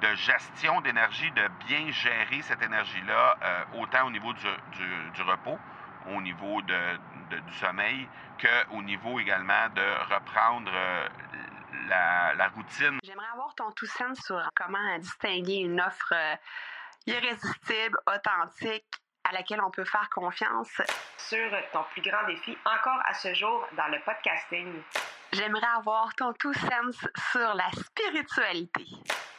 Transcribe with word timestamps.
de 0.00 0.14
gestion 0.14 0.80
d'énergie, 0.80 1.30
de 1.32 1.48
bien 1.66 1.90
gérer 1.90 2.42
cette 2.42 2.62
énergie-là, 2.62 3.36
euh, 3.42 3.80
autant 3.80 4.06
au 4.06 4.10
niveau 4.10 4.32
du, 4.32 5.22
repos, 5.22 5.58
au 6.06 6.20
niveau 6.20 6.62
du 6.62 7.54
sommeil, 7.60 8.08
qu'au 8.40 8.82
niveau 8.82 9.18
également 9.18 9.68
de 9.74 10.14
reprendre 10.14 10.70
euh, 10.72 11.08
la, 11.88 12.48
routine. 12.48 12.98
J'aimerais 13.02 13.26
avoir 13.32 13.54
ton 13.54 13.70
tout 13.72 13.86
sens 13.86 14.18
sur 14.20 14.40
comment 14.54 14.98
distinguer 14.98 15.56
une 15.56 15.80
offre 15.80 16.12
euh, 16.12 16.36
irrésistible, 17.06 17.98
authentique, 18.06 18.86
à 19.24 19.32
laquelle 19.32 19.60
on 19.60 19.70
peut 19.70 19.84
faire 19.84 20.08
confiance. 20.10 20.80
Sur 21.16 21.50
ton 21.72 21.84
plus 21.92 22.02
grand 22.02 22.26
défi 22.26 22.56
encore 22.64 23.00
à 23.04 23.14
ce 23.14 23.34
jour 23.34 23.66
dans 23.76 23.88
le 23.88 23.98
podcasting. 24.00 24.82
J'aimerais 25.32 25.66
avoir 25.76 26.14
ton 26.14 26.32
tout 26.32 26.54
sens 26.54 27.06
sur 27.32 27.54
la 27.54 27.70
spiritualité. 27.72 28.86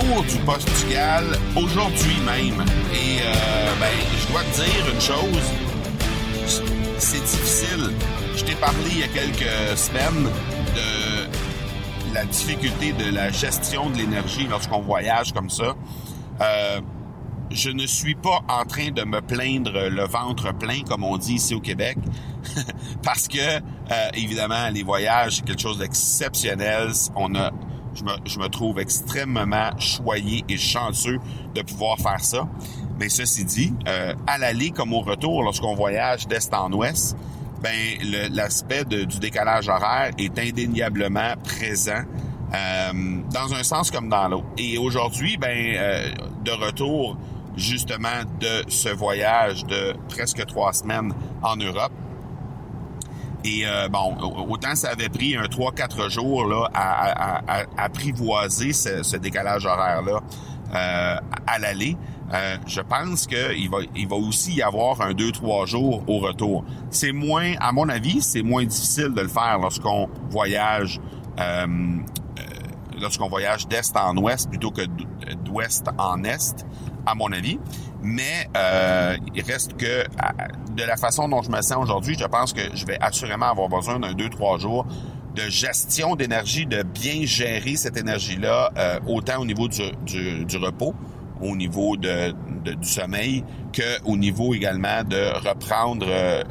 Du 0.00 0.36
Portugal 0.44 1.24
aujourd'hui 1.54 2.16
même. 2.24 2.64
Et 2.92 3.20
euh, 3.22 3.74
ben, 3.80 3.86
je 4.18 4.32
dois 4.32 4.42
te 4.42 4.56
dire 4.56 4.92
une 4.92 5.00
chose, 5.00 6.62
c'est 6.98 7.20
difficile. 7.20 7.92
Je 8.36 8.44
t'ai 8.44 8.54
parlé 8.56 8.90
il 8.90 8.98
y 8.98 9.04
a 9.04 9.08
quelques 9.08 9.78
semaines 9.78 10.28
de 10.74 12.14
la 12.14 12.24
difficulté 12.24 12.92
de 12.92 13.10
la 13.10 13.30
gestion 13.30 13.88
de 13.88 13.96
l'énergie 13.96 14.46
lorsqu'on 14.46 14.80
voyage 14.80 15.32
comme 15.32 15.48
ça. 15.48 15.74
Euh, 16.42 16.80
je 17.50 17.70
ne 17.70 17.86
suis 17.86 18.16
pas 18.16 18.40
en 18.48 18.64
train 18.64 18.90
de 18.90 19.02
me 19.02 19.22
plaindre 19.22 19.88
le 19.88 20.04
ventre 20.04 20.52
plein, 20.52 20.82
comme 20.82 21.04
on 21.04 21.16
dit 21.16 21.34
ici 21.34 21.54
au 21.54 21.60
Québec, 21.60 21.96
parce 23.02 23.28
que, 23.28 23.38
euh, 23.38 24.08
évidemment, 24.14 24.68
les 24.70 24.82
voyages, 24.82 25.36
c'est 25.36 25.44
quelque 25.44 25.62
chose 25.62 25.78
d'exceptionnel. 25.78 26.90
On 27.14 27.34
a 27.34 27.50
je 27.96 28.38
me, 28.38 28.48
trouve 28.48 28.78
extrêmement 28.78 29.76
choyé 29.78 30.44
et 30.48 30.56
chanceux 30.56 31.18
de 31.54 31.62
pouvoir 31.62 31.98
faire 31.98 32.20
ça. 32.20 32.46
Mais 32.98 33.08
ceci 33.08 33.44
dit, 33.44 33.74
euh, 33.88 34.14
à 34.26 34.38
l'aller 34.38 34.70
comme 34.70 34.92
au 34.92 35.00
retour, 35.00 35.42
lorsqu'on 35.42 35.74
voyage 35.74 36.26
d'est 36.28 36.52
en 36.54 36.72
ouest, 36.72 37.16
ben 37.62 37.74
l'aspect 38.32 38.84
du 38.84 39.18
décalage 39.18 39.68
horaire 39.68 40.12
est 40.18 40.38
indéniablement 40.38 41.34
présent 41.42 42.02
euh, 42.54 42.92
dans 43.32 43.54
un 43.54 43.62
sens 43.62 43.90
comme 43.90 44.08
dans 44.08 44.28
l'autre. 44.28 44.46
Et 44.58 44.78
aujourd'hui, 44.78 45.36
ben 45.36 45.74
euh, 45.76 46.10
de 46.44 46.52
retour 46.52 47.16
justement 47.56 48.22
de 48.40 48.70
ce 48.70 48.90
voyage 48.90 49.64
de 49.64 49.94
presque 50.08 50.44
trois 50.46 50.72
semaines 50.72 51.12
en 51.42 51.56
Europe, 51.56 51.92
et 53.46 53.64
euh, 53.64 53.88
bon, 53.88 54.16
autant 54.48 54.74
ça 54.74 54.90
avait 54.90 55.08
pris 55.08 55.36
un 55.36 55.44
3-4 55.44 56.10
jours 56.10 56.46
là, 56.46 56.68
à, 56.74 57.62
apprivoiser 57.78 58.72
ce, 58.72 59.16
décalage 59.16 59.64
horaire-là 59.66 60.20
euh, 60.74 61.16
à 61.46 61.58
l'aller. 61.60 61.96
Euh, 62.34 62.56
je 62.66 62.80
pense 62.80 63.28
qu'il 63.28 63.70
va, 63.70 63.78
il 63.94 64.08
va 64.08 64.16
aussi 64.16 64.54
y 64.54 64.62
avoir 64.62 65.00
un 65.00 65.12
2-3 65.12 65.66
jours 65.66 66.02
au 66.08 66.18
retour. 66.18 66.64
C'est 66.90 67.12
moins, 67.12 67.54
à 67.60 67.70
mon 67.70 67.88
avis, 67.88 68.20
c'est 68.20 68.42
moins 68.42 68.64
difficile 68.64 69.14
de 69.14 69.20
le 69.20 69.28
faire 69.28 69.58
lorsqu'on 69.60 70.08
voyage 70.28 71.00
lorsqu'on 72.98 73.28
voyage 73.28 73.68
d'est 73.68 73.94
en 73.94 74.16
ouest 74.16 74.48
plutôt 74.48 74.70
que 74.70 74.82
d'ouest 75.44 75.86
en 75.98 76.24
est, 76.24 76.66
à 77.06 77.14
mon 77.14 77.32
avis. 77.32 77.58
Mais 78.02 78.48
euh, 78.56 79.16
il 79.34 79.42
reste 79.42 79.76
que 79.76 80.04
de 80.74 80.82
la 80.82 80.96
façon 80.96 81.28
dont 81.28 81.42
je 81.42 81.50
me 81.50 81.62
sens 81.62 81.78
aujourd'hui, 81.82 82.16
je 82.18 82.26
pense 82.26 82.52
que 82.52 82.60
je 82.74 82.84
vais 82.84 82.98
assurément 83.00 83.46
avoir 83.46 83.68
besoin 83.68 83.98
d'un 83.98 84.12
deux, 84.12 84.28
trois 84.28 84.58
jours 84.58 84.86
de 85.36 85.50
gestion 85.50 86.16
d'énergie, 86.16 86.66
de 86.66 86.82
bien 86.82 87.24
gérer 87.24 87.76
cette 87.76 87.96
énergie-là, 87.96 88.72
euh, 88.78 88.98
autant 89.06 89.40
au 89.40 89.44
niveau 89.44 89.68
du, 89.68 90.44
du, 90.44 90.56
repos, 90.56 90.94
au 91.42 91.54
niveau 91.54 91.96
de, 91.96 92.32
du 92.64 92.88
sommeil, 92.88 93.44
que 93.72 94.02
au 94.04 94.16
niveau 94.16 94.54
également 94.54 95.04
de 95.04 95.46
reprendre 95.46 96.06
euh, 96.08 96.42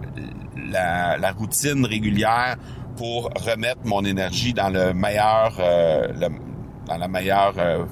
la, 0.69 1.17
la, 1.17 1.31
routine 1.31 1.83
régulière 1.85 2.57
pour 2.95 3.31
remettre 3.35 3.81
mon 3.85 4.05
énergie 4.05 4.53
dans 4.53 4.69
le 4.69 4.93
meilleur, 4.93 5.57
euh, 5.59 6.07
dans 6.87 6.97
la 6.97 7.07
meilleure 7.07 7.55
euh, 7.57 7.85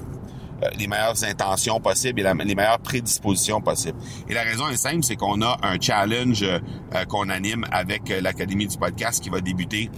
les 0.76 0.86
meilleures 0.86 1.22
intentions 1.24 1.80
possibles 1.80 2.20
et 2.20 2.44
les 2.44 2.54
meilleures 2.54 2.78
prédispositions 2.78 3.60
possibles. 3.60 3.98
Et 4.28 4.34
la 4.34 4.42
raison 4.42 4.68
est 4.68 4.76
simple, 4.76 5.02
c'est 5.02 5.16
qu'on 5.16 5.42
a 5.42 5.58
un 5.62 5.78
challenge 5.80 6.42
euh, 6.42 7.04
qu'on 7.08 7.28
anime 7.28 7.64
avec 7.70 8.10
euh, 8.10 8.20
l'Académie 8.20 8.66
du 8.66 8.76
podcast 8.76 9.22
qui 9.22 9.30
va 9.30 9.40
débuter 9.40 9.90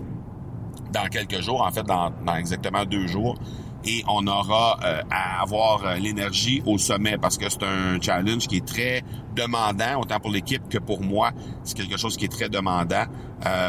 dans 0.92 1.06
quelques 1.08 1.40
jours, 1.40 1.62
en 1.62 1.70
fait 1.70 1.82
dans, 1.82 2.12
exactement 2.36 2.84
deux 2.84 3.06
jours. 3.06 3.36
Et 3.84 4.02
on 4.08 4.26
aura 4.26 4.80
à 5.10 5.42
avoir 5.42 5.96
l'énergie 6.00 6.60
au 6.66 6.76
sommet 6.76 7.18
parce 7.18 7.38
que 7.38 7.48
c'est 7.48 7.62
un 7.62 8.00
challenge 8.00 8.48
qui 8.48 8.56
est 8.56 8.66
très 8.66 9.02
demandant, 9.36 10.00
autant 10.00 10.18
pour 10.18 10.32
l'équipe 10.32 10.68
que 10.68 10.78
pour 10.78 11.02
moi. 11.02 11.30
C'est 11.62 11.76
quelque 11.76 11.96
chose 11.96 12.16
qui 12.16 12.24
est 12.24 12.32
très 12.32 12.48
demandant 12.48 13.04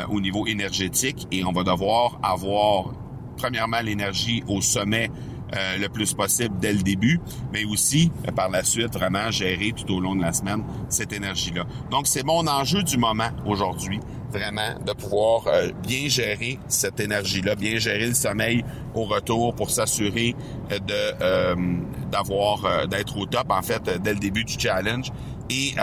au 0.10 0.20
niveau 0.20 0.48
énergétique 0.48 1.28
et 1.32 1.46
on 1.46 1.52
va 1.52 1.62
devoir 1.64 2.18
avoir 2.24 2.94
premièrement 3.38 3.82
l'énergie 3.82 4.44
au 4.48 4.60
sommet 4.60 5.12
euh, 5.56 5.78
le 5.78 5.88
plus 5.88 6.14
possible 6.14 6.56
dès 6.60 6.74
le 6.74 6.82
début, 6.82 7.22
mais 7.54 7.64
aussi 7.64 8.12
euh, 8.28 8.32
par 8.34 8.50
la 8.50 8.64
suite 8.64 8.94
vraiment 8.94 9.32
gérer 9.32 9.72
tout 9.72 9.90
au 9.94 10.02
long 10.02 10.14
de 10.14 10.22
la 10.22 10.34
semaine 10.34 10.64
cette 10.90 11.14
énergie-là. 11.14 11.64
Donc 11.90 12.06
c'est 12.06 12.26
mon 12.26 12.46
enjeu 12.48 12.84
du 12.84 12.98
moment 12.98 13.30
aujourd'hui, 13.46 14.02
vraiment 14.30 14.78
de 14.86 14.92
pouvoir 14.92 15.48
euh, 15.48 15.70
bien 15.84 16.10
gérer 16.10 16.60
cette 16.68 17.00
énergie-là, 17.00 17.56
bien 17.56 17.78
gérer 17.80 18.08
le 18.08 18.14
sommeil 18.14 18.66
au 18.94 19.06
retour 19.06 19.56
pour 19.56 19.70
s'assurer 19.70 20.36
de 20.70 21.56
d'avoir 22.10 22.88
d'être 22.88 23.18
au 23.18 23.26
top 23.26 23.50
en 23.50 23.62
fait 23.62 23.90
dès 24.02 24.14
le 24.14 24.20
début 24.20 24.44
du 24.44 24.60
challenge 24.60 25.12
et 25.50 25.74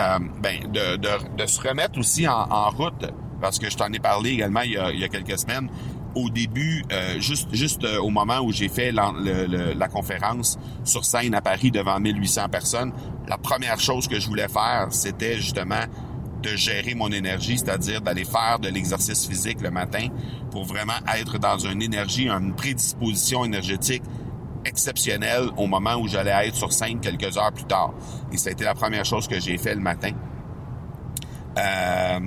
ben 0.41 0.71
de, 0.71 1.45
se 1.45 1.61
remettre 1.61 1.97
aussi 1.99 2.27
en, 2.27 2.69
route 2.69 3.05
parce 3.41 3.59
que 3.59 3.69
je 3.69 3.77
t'en 3.77 3.91
ai 3.93 3.99
parlé 3.99 4.31
également 4.31 4.61
il 4.61 4.71
y 4.71 4.79
il 4.93 4.99
y 4.99 5.03
a 5.03 5.07
quelques 5.07 5.39
semaines 5.39 5.69
au 6.15 6.29
début, 6.29 6.83
euh, 6.91 7.19
juste 7.19 7.47
juste 7.51 7.83
euh, 7.83 7.99
au 7.99 8.09
moment 8.09 8.39
où 8.39 8.51
j'ai 8.51 8.69
fait 8.69 8.91
la, 8.91 9.13
la, 9.17 9.87
conférence 9.87 10.57
sur 10.83 11.05
scène 11.05 11.35
à 11.35 11.41
Paris 11.41 11.71
devant 11.71 11.99
1800 11.99 12.49
personnes, 12.49 12.93
la 13.27 13.37
première 13.37 13.79
chose 13.79 14.07
que 14.07 14.19
je 14.19 14.27
voulais 14.27 14.47
faire, 14.47 14.87
c'était 14.91 15.35
justement 15.37 15.83
de 16.41 16.55
gérer 16.55 16.95
mon 16.95 17.11
énergie, 17.11 17.57
c'est-à-dire 17.57 18.01
d'aller 18.01 18.25
faire 18.25 18.59
de 18.59 18.69
l'exercice 18.69 19.27
physique 19.27 19.61
le 19.61 19.71
matin 19.71 20.07
pour 20.51 20.65
vraiment 20.65 20.93
être 21.17 21.37
dans 21.39 21.57
une 21.57 21.81
énergie, 21.81 22.29
une 22.29 22.53
prédisposition 22.55 23.45
énergétique 23.45 24.03
exceptionnelle 24.63 25.49
au 25.57 25.67
moment 25.67 25.95
où 25.95 26.07
j'allais 26.07 26.47
être 26.47 26.55
sur 26.55 26.71
scène 26.71 26.99
quelques 26.99 27.37
heures 27.37 27.53
plus 27.53 27.65
tard. 27.65 27.93
Et 28.31 28.37
ça 28.37 28.49
a 28.49 28.51
été 28.53 28.63
la 28.63 28.73
première 28.73 29.05
chose 29.05 29.27
que 29.27 29.39
j'ai 29.39 29.57
fait 29.57 29.75
le 29.75 29.81
matin. 29.81 30.11
Euh, 31.57 32.19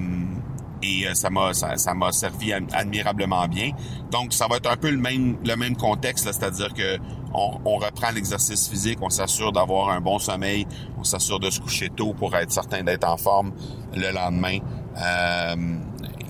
et 0.83 1.07
euh, 1.07 1.15
ça 1.15 1.31
m'a 1.31 1.55
ça, 1.55 1.95
m'a 1.95 2.13
servi 2.13 2.53
admirablement 2.53 3.47
bien. 3.49 3.73
Donc 4.11 4.33
ça 4.33 4.47
va 4.49 4.57
être 4.57 4.71
un 4.71 4.77
peu 4.77 4.91
le 4.91 4.99
même 4.99 5.37
le 5.45 5.57
même 5.57 5.77
contexte, 5.77 6.25
c'est-à-dire 6.25 6.73
que 6.75 6.99
on, 7.35 7.59
on 7.65 7.77
reprend 7.77 8.11
l'exercice 8.11 8.69
physique, 8.69 8.99
on 9.03 9.11
s'assure 9.11 9.53
d'avoir 9.53 9.91
un 9.91 10.01
bon 10.01 10.19
sommeil, 10.19 10.67
on 10.99 11.05
s'assure 11.05 11.39
de 11.39 11.51
se 11.51 11.61
coucher 11.61 11.91
tôt 11.91 12.15
pour 12.15 12.35
être 12.37 12.51
certain 12.51 12.83
d'être 12.83 13.09
en 13.09 13.17
forme 13.17 13.53
le 13.95 14.11
lendemain. 14.13 14.59
Euh, 14.97 15.57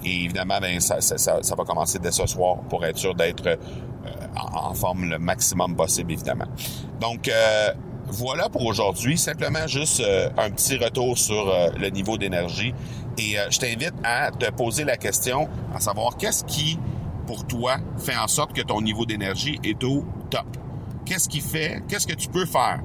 et 0.05 0.25
évidemment, 0.25 0.59
ben, 0.61 0.81
ça, 0.81 1.01
ça, 1.01 1.19
ça, 1.19 1.55
va 1.55 1.65
commencer 1.65 1.99
dès 1.99 2.13
ce 2.13 2.27
soir 2.27 2.59
pour 2.69 2.85
être 2.85 2.99
sûr 2.99 3.15
d'être 3.15 3.47
euh, 3.47 3.57
en, 4.37 4.75
forme 4.75 5.05
le 5.05 5.19
maximum 5.19 5.75
possible, 5.75 6.13
évidemment. 6.13 6.47
Donc, 7.01 7.29
euh, 7.29 7.73
voilà 8.11 8.49
pour 8.49 8.65
aujourd'hui. 8.67 9.19
Simplement 9.19 9.67
juste 9.67 10.01
euh, 10.01 10.31
un 10.37 10.51
petit 10.51 10.77
retour 10.77 11.17
sur 11.19 11.49
euh, 11.49 11.69
le 11.79 11.89
niveau 11.91 12.19
d'énergie. 12.19 12.75
Et 13.19 13.39
euh, 13.39 13.51
je 13.51 13.59
t'invite 13.59 13.95
à 14.05 14.31
te 14.31 14.51
poser 14.51 14.85
la 14.85 14.97
question 14.97 15.49
à 15.75 15.81
savoir 15.81 16.17
qu'est-ce 16.17 16.45
qui, 16.45 16.79
pour 17.27 17.47
toi, 17.47 17.77
fait 17.99 18.17
en 18.17 18.29
sorte 18.29 18.53
que 18.53 18.63
ton 18.63 18.81
niveau 18.81 19.05
d'énergie 19.07 19.59
est 19.65 19.83
au 19.85 20.05
top? 20.31 20.47
Qu'est-ce 21.05 21.29
qui 21.29 21.41
fait, 21.41 21.83
qu'est-ce 21.89 22.07
que 22.07 22.15
tu 22.15 22.29
peux 22.29 22.47
faire? 22.47 22.81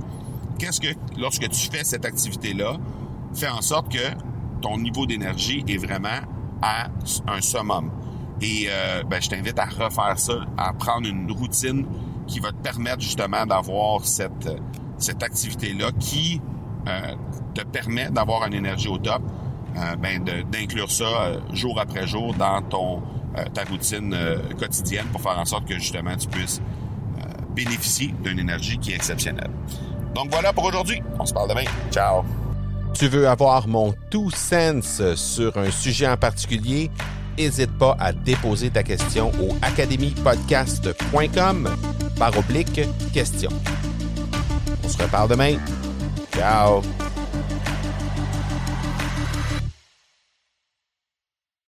Qu'est-ce 0.60 0.80
que, 0.80 0.96
lorsque 1.18 1.48
tu 1.50 1.70
fais 1.70 1.84
cette 1.84 2.06
activité-là, 2.06 2.78
fait 3.34 3.50
en 3.50 3.62
sorte 3.62 3.92
que 3.92 4.14
ton 4.62 4.78
niveau 4.78 5.06
d'énergie 5.06 5.64
est 5.68 5.78
vraiment 5.78 6.22
à 6.62 6.88
un 7.28 7.42
summum? 7.42 7.92
Et 8.42 8.66
euh, 8.70 9.04
ben, 9.04 9.22
je 9.22 9.30
t'invite 9.30 9.60
à 9.60 9.66
refaire 9.66 10.18
ça, 10.18 10.34
à 10.58 10.74
prendre 10.74 11.08
une 11.08 11.32
routine 11.32 11.86
qui 12.28 12.40
va 12.40 12.52
te 12.52 12.58
permettre 12.58 13.02
justement 13.02 13.46
d'avoir 13.46 14.06
cette, 14.06 14.50
cette 15.04 15.22
activité-là 15.22 15.92
qui 16.00 16.42
euh, 16.88 17.16
te 17.54 17.62
permet 17.62 18.10
d'avoir 18.10 18.48
une 18.48 18.54
énergie 18.54 18.88
au 18.88 18.98
top, 18.98 19.22
euh, 19.76 19.96
ben, 19.96 20.24
d'inclure 20.52 20.92
ça 20.92 21.04
euh, 21.04 21.40
jour 21.52 21.80
après 21.80 22.06
jour 22.06 22.36
dans 22.36 22.62
ton 22.62 23.02
euh, 23.38 23.44
ta 23.54 23.64
routine 23.64 24.16
quotidienne 24.60 25.08
pour 25.12 25.22
faire 25.22 25.40
en 25.40 25.46
sorte 25.46 25.68
que 25.68 25.74
justement 25.76 26.16
tu 26.16 26.28
puisses 26.28 26.62
bénéficier 27.56 28.14
d'une 28.24 28.38
énergie 28.40 28.78
qui 28.80 28.92
est 28.92 28.96
exceptionnelle. 28.96 29.52
Donc 30.16 30.32
voilà 30.32 30.52
pour 30.54 30.64
aujourd'hui. 30.66 31.02
On 31.20 31.26
se 31.26 31.34
parle 31.34 31.50
demain. 31.50 31.66
Ciao. 31.92 32.24
Tu 32.94 33.08
veux 33.08 33.28
avoir 33.28 33.68
mon 33.68 33.94
tout 34.10 34.32
sens 34.32 35.02
sur 35.16 35.58
un 35.58 35.72
sujet 35.72 36.08
en 36.08 36.18
particulier? 36.18 36.90
N'hésite 37.38 37.78
pas 37.78 37.96
à 38.00 38.12
déposer 38.12 38.72
ta 38.72 38.84
question 38.84 39.32
au 39.42 39.56
academypodcast.com 39.62 41.70
par 42.18 42.38
oblique 42.38 42.82
question. 43.14 43.50
On 44.94 44.98
se 44.98 45.04
reparle 45.04 45.28
demain. 45.28 45.60
Ciao. 46.36 47.03